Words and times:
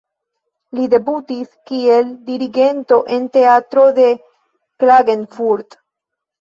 Li 0.77 0.87
debutis 0.93 1.51
kiel 1.73 2.09
dirigento 2.31 2.99
en 3.19 3.29
teatro 3.37 3.87
de 4.01 4.09
Klagenfurt. 4.19 5.83